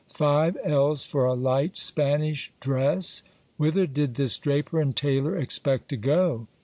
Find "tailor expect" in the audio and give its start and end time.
4.95-5.89